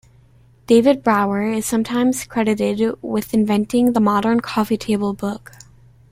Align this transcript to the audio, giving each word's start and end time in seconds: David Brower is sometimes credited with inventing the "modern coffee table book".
David 0.65 1.03
Brower 1.03 1.43
is 1.43 1.67
sometimes 1.67 2.23
credited 2.25 2.95
with 3.03 3.35
inventing 3.35 3.93
the 3.93 3.99
"modern 3.99 4.39
coffee 4.39 4.75
table 4.75 5.13
book". 5.13 5.51